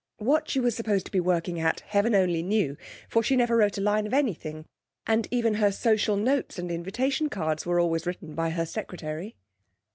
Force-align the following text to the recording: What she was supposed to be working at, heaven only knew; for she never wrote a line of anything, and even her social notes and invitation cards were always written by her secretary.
What 0.17 0.49
she 0.49 0.59
was 0.59 0.75
supposed 0.75 1.05
to 1.05 1.11
be 1.11 1.19
working 1.19 1.59
at, 1.59 1.81
heaven 1.81 2.15
only 2.15 2.41
knew; 2.41 2.75
for 3.07 3.21
she 3.21 3.35
never 3.35 3.55
wrote 3.55 3.77
a 3.77 3.81
line 3.81 4.07
of 4.07 4.15
anything, 4.15 4.65
and 5.05 5.27
even 5.29 5.53
her 5.61 5.71
social 5.71 6.17
notes 6.17 6.57
and 6.57 6.71
invitation 6.71 7.29
cards 7.29 7.67
were 7.67 7.79
always 7.79 8.07
written 8.07 8.33
by 8.33 8.49
her 8.49 8.65
secretary. 8.65 9.35